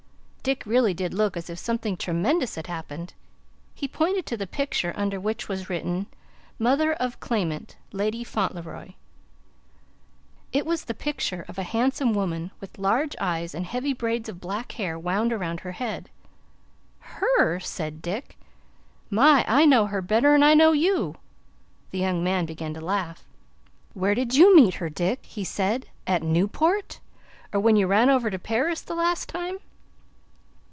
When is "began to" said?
22.47-22.81